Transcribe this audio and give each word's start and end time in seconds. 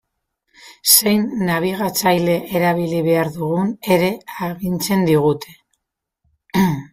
Zein 0.93 1.27
nabigatzaile 1.49 2.37
erabili 2.61 3.03
behar 3.09 3.29
dugun 3.35 3.69
ere 3.97 4.09
agintzen 4.49 5.05
digute. 5.11 5.55